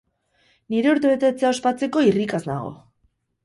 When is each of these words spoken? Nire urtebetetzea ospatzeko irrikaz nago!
Nire 0.75 0.91
urtebetetzea 0.93 1.51
ospatzeko 1.57 2.05
irrikaz 2.11 2.43
nago! 2.51 2.77